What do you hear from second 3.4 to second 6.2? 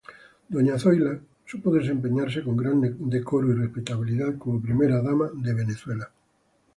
y respetabilidad como primera dama de Venezuela.